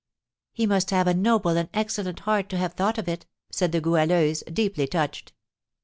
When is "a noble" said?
1.05-1.55